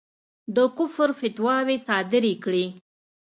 [0.55, 2.65] د کُفر فتواوې صادري کړې.